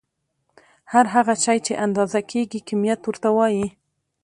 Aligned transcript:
هر 0.91 1.05
هغه 1.15 1.33
شی 1.43 1.57
چې 1.65 1.73
اندازه 1.85 2.19
کيږي 2.31 2.59
کميت 2.69 3.01
ورته 3.05 3.29
وايې. 3.37 3.67